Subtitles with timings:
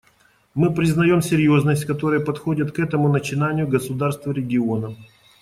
[0.55, 4.95] Мы признаем серьезность, с какой подходят к этому начинанию государства региона.